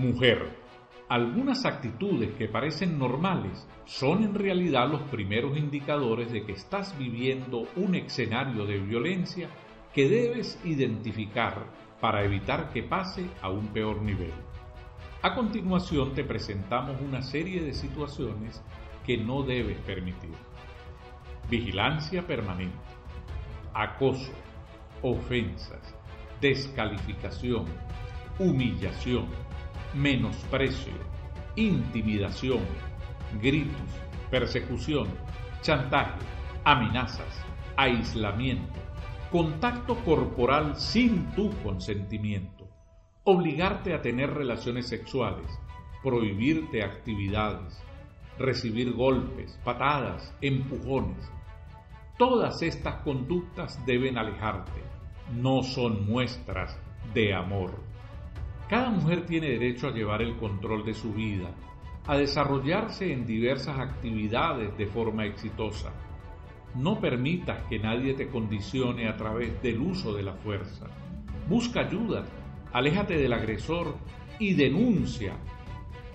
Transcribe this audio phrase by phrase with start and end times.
[0.00, 0.56] Mujer,
[1.10, 7.68] algunas actitudes que parecen normales son en realidad los primeros indicadores de que estás viviendo
[7.76, 9.50] un escenario de violencia
[9.92, 11.66] que debes identificar
[12.00, 14.32] para evitar que pase a un peor nivel.
[15.20, 18.64] A continuación te presentamos una serie de situaciones
[19.04, 20.32] que no debes permitir.
[21.50, 22.78] Vigilancia permanente,
[23.74, 24.32] acoso,
[25.02, 25.94] ofensas,
[26.40, 27.66] descalificación,
[28.38, 29.26] humillación,
[29.94, 30.92] menosprecio,
[31.56, 32.60] intimidación,
[33.40, 33.90] gritos,
[34.30, 35.08] persecución,
[35.62, 36.20] chantaje,
[36.64, 37.44] amenazas,
[37.76, 38.78] aislamiento,
[39.30, 42.68] contacto corporal sin tu consentimiento,
[43.24, 45.46] obligarte a tener relaciones sexuales,
[46.02, 47.82] prohibirte actividades,
[48.38, 51.30] recibir golpes, patadas, empujones.
[52.18, 54.82] Todas estas conductas deben alejarte,
[55.32, 56.78] no son muestras
[57.14, 57.89] de amor.
[59.00, 61.54] Mujer tiene derecho a llevar el control de su vida,
[62.06, 65.90] a desarrollarse en diversas actividades de forma exitosa.
[66.74, 70.86] No permitas que nadie te condicione a través del uso de la fuerza.
[71.48, 72.26] Busca ayuda,
[72.74, 73.96] aléjate del agresor
[74.38, 75.32] y denuncia.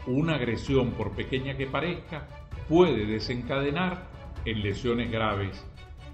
[0.06, 2.28] Una agresión, por pequeña que parezca,
[2.70, 4.12] puede desencadenar
[4.46, 5.66] en lesiones graves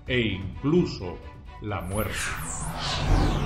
[0.07, 1.17] e incluso
[1.61, 3.40] la muerte.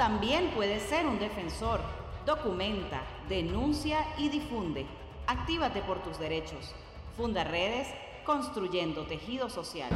[0.00, 1.78] También puedes ser un defensor.
[2.24, 4.86] Documenta, denuncia y difunde.
[5.26, 6.74] Actívate por tus derechos.
[7.18, 7.86] Funda redes
[8.24, 9.90] construyendo tejido social.